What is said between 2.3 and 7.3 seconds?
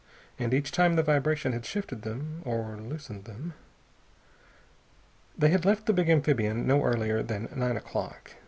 or loosened them.... They had left the big amphibian no earlier